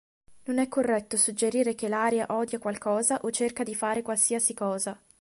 [0.45, 4.99] Non è corretto suggerire che l'aria "odia" qualcosa o "cerca" di fare qualsiasi cosa.